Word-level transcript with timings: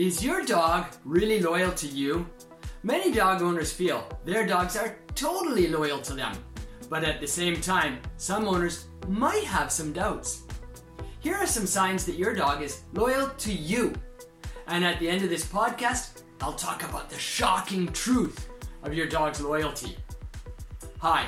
Is 0.00 0.24
your 0.24 0.42
dog 0.46 0.86
really 1.04 1.40
loyal 1.40 1.72
to 1.72 1.86
you? 1.86 2.26
Many 2.82 3.12
dog 3.12 3.42
owners 3.42 3.70
feel 3.70 4.02
their 4.24 4.46
dogs 4.46 4.74
are 4.74 4.96
totally 5.14 5.68
loyal 5.68 6.00
to 6.00 6.14
them, 6.14 6.32
but 6.88 7.04
at 7.04 7.20
the 7.20 7.26
same 7.26 7.60
time, 7.60 7.98
some 8.16 8.48
owners 8.48 8.86
might 9.08 9.44
have 9.44 9.70
some 9.70 9.92
doubts. 9.92 10.44
Here 11.18 11.34
are 11.34 11.46
some 11.46 11.66
signs 11.66 12.06
that 12.06 12.16
your 12.16 12.34
dog 12.34 12.62
is 12.62 12.80
loyal 12.94 13.28
to 13.28 13.52
you. 13.52 13.92
And 14.68 14.86
at 14.86 14.98
the 15.00 15.08
end 15.10 15.22
of 15.22 15.28
this 15.28 15.44
podcast, 15.44 16.22
I'll 16.40 16.54
talk 16.54 16.82
about 16.82 17.10
the 17.10 17.18
shocking 17.18 17.86
truth 17.92 18.48
of 18.82 18.94
your 18.94 19.06
dog's 19.06 19.42
loyalty. 19.42 19.98
Hi, 21.00 21.26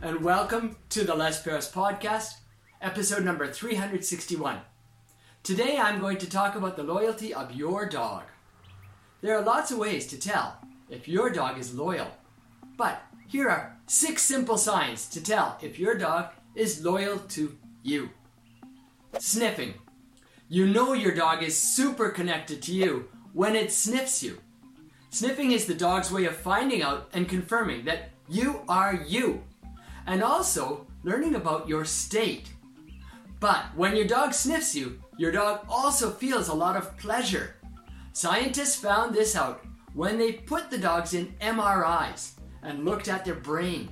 and 0.00 0.22
welcome 0.22 0.78
to 0.88 1.04
the 1.04 1.14
Les 1.14 1.42
Perras 1.42 1.70
podcast, 1.70 2.30
episode 2.80 3.26
number 3.26 3.46
361. 3.52 4.60
Today 5.46 5.78
I'm 5.78 6.00
going 6.00 6.16
to 6.16 6.28
talk 6.28 6.56
about 6.56 6.74
the 6.74 6.82
loyalty 6.82 7.32
of 7.32 7.54
your 7.54 7.88
dog. 7.88 8.24
There 9.20 9.38
are 9.38 9.44
lots 9.44 9.70
of 9.70 9.78
ways 9.78 10.04
to 10.08 10.18
tell 10.18 10.58
if 10.90 11.06
your 11.06 11.30
dog 11.30 11.56
is 11.56 11.72
loyal, 11.72 12.08
but 12.76 13.00
here 13.28 13.48
are 13.48 13.78
six 13.86 14.22
simple 14.22 14.58
signs 14.58 15.06
to 15.10 15.22
tell 15.22 15.56
if 15.62 15.78
your 15.78 15.94
dog 15.94 16.30
is 16.56 16.84
loyal 16.84 17.20
to 17.36 17.56
you. 17.84 18.10
Sniffing. 19.20 19.74
You 20.48 20.66
know 20.66 20.94
your 20.94 21.14
dog 21.14 21.44
is 21.44 21.56
super 21.56 22.08
connected 22.08 22.60
to 22.62 22.72
you 22.72 23.08
when 23.32 23.54
it 23.54 23.70
sniffs 23.70 24.24
you. 24.24 24.40
Sniffing 25.10 25.52
is 25.52 25.66
the 25.66 25.74
dog's 25.74 26.10
way 26.10 26.24
of 26.24 26.34
finding 26.34 26.82
out 26.82 27.08
and 27.12 27.28
confirming 27.28 27.84
that 27.84 28.10
you 28.28 28.62
are 28.68 28.96
you, 29.06 29.44
and 30.08 30.24
also 30.24 30.88
learning 31.04 31.36
about 31.36 31.68
your 31.68 31.84
state. 31.84 32.48
But 33.40 33.64
when 33.74 33.96
your 33.96 34.06
dog 34.06 34.32
sniffs 34.32 34.74
you, 34.74 35.00
your 35.18 35.32
dog 35.32 35.66
also 35.68 36.10
feels 36.10 36.48
a 36.48 36.54
lot 36.54 36.76
of 36.76 36.96
pleasure. 36.96 37.56
Scientists 38.12 38.76
found 38.76 39.14
this 39.14 39.36
out 39.36 39.64
when 39.92 40.18
they 40.18 40.32
put 40.32 40.70
the 40.70 40.78
dogs 40.78 41.14
in 41.14 41.34
MRIs 41.40 42.32
and 42.62 42.84
looked 42.84 43.08
at 43.08 43.24
their 43.24 43.34
brain. 43.34 43.90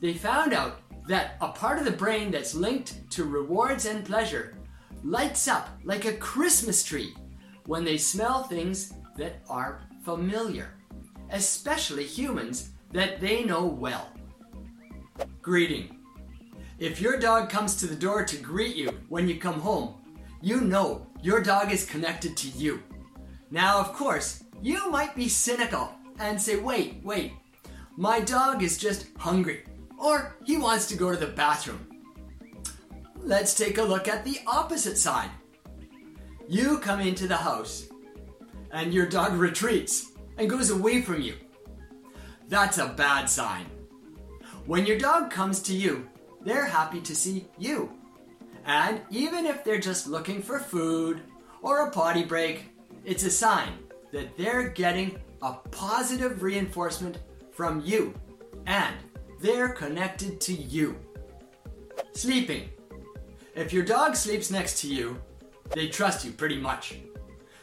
They 0.00 0.14
found 0.14 0.52
out 0.52 0.80
that 1.06 1.36
a 1.40 1.48
part 1.48 1.78
of 1.78 1.84
the 1.84 1.90
brain 1.90 2.30
that's 2.30 2.54
linked 2.54 3.10
to 3.10 3.24
rewards 3.24 3.84
and 3.86 4.04
pleasure 4.04 4.56
lights 5.02 5.48
up 5.48 5.68
like 5.84 6.06
a 6.06 6.16
Christmas 6.16 6.82
tree 6.82 7.14
when 7.66 7.84
they 7.84 7.98
smell 7.98 8.42
things 8.44 8.94
that 9.16 9.42
are 9.48 9.82
familiar, 10.04 10.74
especially 11.30 12.04
humans 12.04 12.70
that 12.92 13.20
they 13.20 13.44
know 13.44 13.66
well. 13.66 14.10
Greeting. 15.42 15.98
If 16.84 17.00
your 17.00 17.16
dog 17.16 17.48
comes 17.48 17.76
to 17.76 17.86
the 17.86 17.96
door 17.96 18.26
to 18.26 18.36
greet 18.36 18.76
you 18.76 18.90
when 19.08 19.26
you 19.26 19.40
come 19.40 19.58
home, 19.58 19.94
you 20.42 20.60
know 20.60 21.06
your 21.22 21.40
dog 21.40 21.72
is 21.72 21.86
connected 21.86 22.36
to 22.36 22.48
you. 22.48 22.82
Now, 23.50 23.80
of 23.80 23.94
course, 23.94 24.44
you 24.60 24.90
might 24.90 25.16
be 25.16 25.30
cynical 25.30 25.94
and 26.18 26.38
say, 26.38 26.56
wait, 26.56 27.00
wait, 27.02 27.32
my 27.96 28.20
dog 28.20 28.62
is 28.62 28.76
just 28.76 29.06
hungry, 29.16 29.64
or 29.98 30.36
he 30.44 30.58
wants 30.58 30.84
to 30.88 30.94
go 30.94 31.10
to 31.10 31.16
the 31.16 31.32
bathroom. 31.32 31.88
Let's 33.16 33.54
take 33.54 33.78
a 33.78 33.82
look 33.82 34.06
at 34.06 34.22
the 34.22 34.40
opposite 34.46 34.98
side. 34.98 35.30
You 36.50 36.80
come 36.80 37.00
into 37.00 37.26
the 37.26 37.38
house, 37.38 37.88
and 38.72 38.92
your 38.92 39.06
dog 39.06 39.32
retreats 39.32 40.12
and 40.36 40.50
goes 40.50 40.68
away 40.68 41.00
from 41.00 41.22
you. 41.22 41.36
That's 42.50 42.76
a 42.76 42.88
bad 42.88 43.30
sign. 43.30 43.64
When 44.66 44.84
your 44.84 44.98
dog 44.98 45.30
comes 45.30 45.60
to 45.62 45.74
you, 45.74 46.10
they're 46.44 46.66
happy 46.66 47.00
to 47.00 47.14
see 47.14 47.46
you. 47.58 47.92
And 48.66 49.00
even 49.10 49.46
if 49.46 49.64
they're 49.64 49.78
just 49.78 50.06
looking 50.06 50.42
for 50.42 50.58
food 50.58 51.20
or 51.62 51.86
a 51.86 51.90
potty 51.90 52.24
break, 52.24 52.70
it's 53.04 53.24
a 53.24 53.30
sign 53.30 53.72
that 54.12 54.36
they're 54.36 54.68
getting 54.68 55.18
a 55.42 55.52
positive 55.70 56.42
reinforcement 56.42 57.18
from 57.52 57.80
you 57.84 58.14
and 58.66 58.94
they're 59.40 59.68
connected 59.68 60.40
to 60.42 60.52
you. 60.54 60.96
Sleeping. 62.12 62.70
If 63.54 63.72
your 63.72 63.84
dog 63.84 64.16
sleeps 64.16 64.50
next 64.50 64.80
to 64.80 64.88
you, 64.88 65.20
they 65.74 65.88
trust 65.88 66.24
you 66.24 66.32
pretty 66.32 66.56
much. 66.56 66.96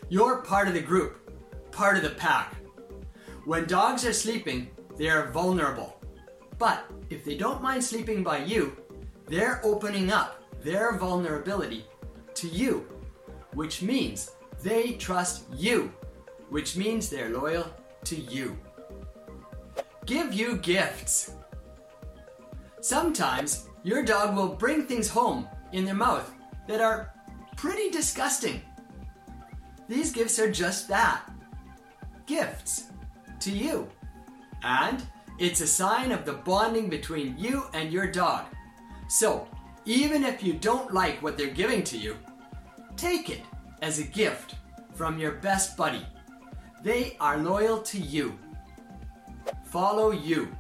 You're 0.10 0.42
part 0.42 0.68
of 0.68 0.74
the 0.74 0.82
group, 0.82 1.32
part 1.72 1.98
of 1.98 2.04
the 2.04 2.12
pack. 2.12 2.56
When 3.46 3.66
dogs 3.66 4.06
are 4.06 4.14
sleeping, 4.14 4.70
they 4.98 5.10
are 5.10 5.32
vulnerable. 5.32 6.01
But 6.62 6.86
if 7.10 7.26
they 7.26 7.36
don't 7.36 7.64
mind 7.64 7.84
sleeping 7.84 8.22
by 8.22 8.44
you, 8.44 8.78
they're 9.26 9.60
opening 9.64 10.12
up 10.12 10.44
their 10.62 10.96
vulnerability 10.96 11.88
to 12.36 12.48
you, 12.48 12.86
which 13.54 13.82
means 13.82 14.30
they 14.62 14.92
trust 14.92 15.46
you, 15.58 15.92
which 16.50 16.78
means 16.78 17.10
they're 17.10 17.32
loyal 17.32 17.66
to 18.04 18.16
you. 18.16 18.56
Give 20.06 20.36
you 20.36 20.58
gifts. 20.58 21.34
Sometimes 22.80 23.68
your 23.82 24.04
dog 24.04 24.36
will 24.36 24.50
bring 24.50 24.86
things 24.86 25.10
home 25.10 25.48
in 25.72 25.84
their 25.84 25.96
mouth 25.96 26.32
that 26.68 26.80
are 26.80 27.12
pretty 27.58 27.90
disgusting. 27.90 28.62
These 29.90 30.12
gifts 30.12 30.38
are 30.38 30.52
just 30.52 30.88
that 30.90 31.24
gifts 32.28 32.84
to 33.40 33.50
you. 33.50 33.90
And 34.62 35.02
it's 35.42 35.60
a 35.60 35.66
sign 35.66 36.12
of 36.12 36.24
the 36.24 36.34
bonding 36.34 36.88
between 36.88 37.36
you 37.36 37.64
and 37.74 37.92
your 37.92 38.06
dog. 38.06 38.46
So, 39.08 39.48
even 39.86 40.24
if 40.24 40.44
you 40.44 40.54
don't 40.54 40.94
like 40.94 41.20
what 41.24 41.36
they're 41.36 41.48
giving 41.48 41.84
to 41.86 41.98
you, 41.98 42.16
take 42.96 43.32
it 43.32 43.42
as 43.82 43.98
a 43.98 44.04
gift 44.04 44.54
from 44.94 45.18
your 45.18 45.32
best 45.32 45.76
buddy. 45.76 46.06
They 46.84 47.18
are 47.20 47.40
loyal 47.40 47.80
to 47.82 47.98
you. 47.98 48.38
Follow 49.64 50.12
you. 50.12 50.56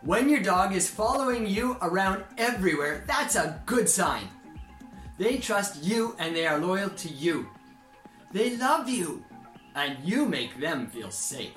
When 0.00 0.30
your 0.30 0.40
dog 0.40 0.74
is 0.74 0.88
following 0.88 1.46
you 1.46 1.76
around 1.82 2.24
everywhere, 2.38 3.04
that's 3.06 3.36
a 3.36 3.60
good 3.66 3.90
sign. 3.90 4.26
They 5.18 5.36
trust 5.36 5.84
you 5.84 6.16
and 6.18 6.34
they 6.34 6.46
are 6.46 6.58
loyal 6.58 6.88
to 6.88 7.08
you. 7.10 7.50
They 8.32 8.56
love 8.56 8.88
you 8.88 9.22
and 9.74 9.98
you 10.02 10.24
make 10.24 10.58
them 10.58 10.86
feel 10.86 11.10
safe. 11.10 11.52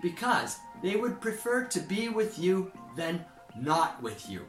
Because 0.00 0.60
they 0.82 0.96
would 0.96 1.20
prefer 1.20 1.64
to 1.64 1.80
be 1.80 2.08
with 2.08 2.38
you 2.38 2.72
than 2.96 3.24
not 3.56 4.02
with 4.02 4.28
you. 4.28 4.46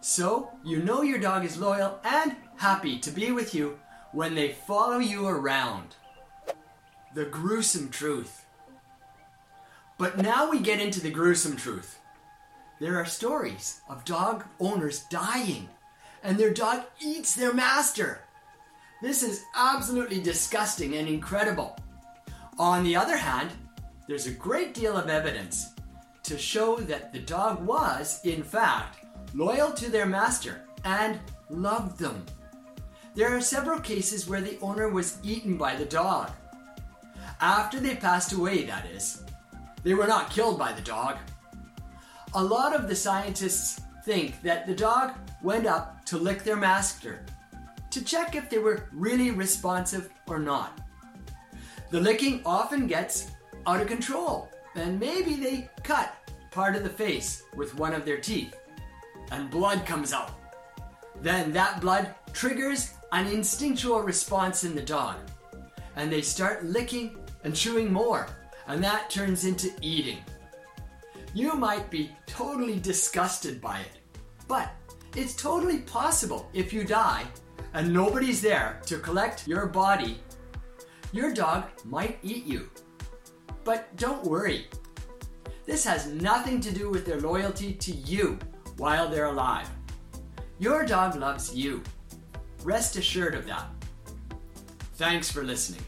So, 0.00 0.50
you 0.64 0.82
know 0.82 1.02
your 1.02 1.18
dog 1.18 1.44
is 1.44 1.58
loyal 1.58 1.98
and 2.04 2.36
happy 2.56 2.98
to 3.00 3.10
be 3.10 3.32
with 3.32 3.54
you 3.54 3.78
when 4.12 4.34
they 4.34 4.52
follow 4.52 4.98
you 4.98 5.26
around. 5.26 5.96
The 7.14 7.24
gruesome 7.24 7.90
truth. 7.90 8.44
But 9.98 10.18
now 10.18 10.50
we 10.50 10.60
get 10.60 10.80
into 10.80 11.00
the 11.00 11.10
gruesome 11.10 11.56
truth. 11.56 11.98
There 12.78 12.98
are 12.98 13.06
stories 13.06 13.80
of 13.88 14.04
dog 14.04 14.44
owners 14.60 15.04
dying, 15.04 15.68
and 16.22 16.36
their 16.36 16.52
dog 16.52 16.84
eats 17.00 17.34
their 17.34 17.54
master. 17.54 18.20
This 19.00 19.22
is 19.22 19.44
absolutely 19.54 20.20
disgusting 20.20 20.94
and 20.96 21.08
incredible. 21.08 21.76
On 22.58 22.84
the 22.84 22.96
other 22.96 23.16
hand, 23.16 23.50
there's 24.06 24.26
a 24.26 24.32
great 24.32 24.72
deal 24.72 24.96
of 24.96 25.08
evidence 25.08 25.72
to 26.22 26.38
show 26.38 26.76
that 26.76 27.12
the 27.12 27.18
dog 27.18 27.64
was, 27.64 28.20
in 28.24 28.42
fact, 28.42 29.04
loyal 29.34 29.72
to 29.72 29.90
their 29.90 30.06
master 30.06 30.62
and 30.84 31.18
loved 31.50 31.98
them. 31.98 32.24
There 33.14 33.34
are 33.34 33.40
several 33.40 33.80
cases 33.80 34.28
where 34.28 34.40
the 34.40 34.58
owner 34.60 34.88
was 34.88 35.18
eaten 35.22 35.56
by 35.56 35.74
the 35.74 35.84
dog. 35.84 36.30
After 37.40 37.80
they 37.80 37.96
passed 37.96 38.32
away, 38.32 38.64
that 38.64 38.86
is. 38.86 39.22
They 39.82 39.94
were 39.94 40.06
not 40.06 40.30
killed 40.30 40.58
by 40.58 40.72
the 40.72 40.82
dog. 40.82 41.16
A 42.34 42.42
lot 42.42 42.74
of 42.74 42.88
the 42.88 42.96
scientists 42.96 43.80
think 44.04 44.42
that 44.42 44.66
the 44.66 44.74
dog 44.74 45.14
went 45.42 45.66
up 45.66 46.04
to 46.06 46.18
lick 46.18 46.44
their 46.44 46.56
master 46.56 47.24
to 47.90 48.04
check 48.04 48.36
if 48.36 48.50
they 48.50 48.58
were 48.58 48.88
really 48.92 49.30
responsive 49.30 50.10
or 50.26 50.38
not. 50.38 50.78
The 51.90 52.00
licking 52.00 52.42
often 52.44 52.86
gets 52.86 53.30
out 53.66 53.80
of 53.80 53.88
control, 53.88 54.50
and 54.74 55.00
maybe 55.00 55.34
they 55.34 55.70
cut 55.82 56.14
part 56.50 56.76
of 56.76 56.82
the 56.82 56.88
face 56.88 57.42
with 57.54 57.74
one 57.74 57.92
of 57.92 58.04
their 58.04 58.18
teeth, 58.18 58.54
and 59.30 59.50
blood 59.50 59.84
comes 59.84 60.12
out. 60.12 60.32
Then 61.20 61.52
that 61.52 61.80
blood 61.80 62.14
triggers 62.32 62.92
an 63.12 63.26
instinctual 63.26 64.02
response 64.02 64.64
in 64.64 64.74
the 64.74 64.82
dog, 64.82 65.16
and 65.96 66.12
they 66.12 66.22
start 66.22 66.64
licking 66.64 67.18
and 67.44 67.54
chewing 67.54 67.92
more, 67.92 68.26
and 68.66 68.82
that 68.82 69.10
turns 69.10 69.44
into 69.44 69.70
eating. 69.80 70.18
You 71.34 71.54
might 71.54 71.90
be 71.90 72.10
totally 72.26 72.78
disgusted 72.78 73.60
by 73.60 73.80
it, 73.80 73.98
but 74.48 74.70
it's 75.14 75.34
totally 75.34 75.78
possible 75.78 76.48
if 76.52 76.72
you 76.72 76.84
die 76.84 77.24
and 77.76 77.92
nobody's 77.92 78.40
there 78.40 78.80
to 78.86 78.98
collect 78.98 79.46
your 79.46 79.66
body, 79.66 80.18
your 81.12 81.32
dog 81.34 81.64
might 81.84 82.18
eat 82.22 82.46
you. 82.46 82.70
But 83.64 83.94
don't 83.96 84.24
worry. 84.24 84.66
This 85.66 85.84
has 85.84 86.06
nothing 86.06 86.60
to 86.60 86.72
do 86.72 86.90
with 86.90 87.04
their 87.04 87.20
loyalty 87.20 87.72
to 87.72 87.92
you 87.92 88.38
while 88.76 89.08
they're 89.08 89.26
alive. 89.26 89.68
Your 90.58 90.86
dog 90.86 91.16
loves 91.16 91.54
you. 91.54 91.82
Rest 92.62 92.96
assured 92.96 93.34
of 93.34 93.46
that. 93.46 93.66
Thanks 94.94 95.30
for 95.30 95.42
listening. 95.42 95.84